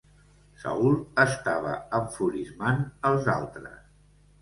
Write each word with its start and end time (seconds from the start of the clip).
Saul 0.63 0.95
estava 1.27 1.75
enfurismant 2.01 2.85
els 3.13 3.33
altres. 3.39 3.81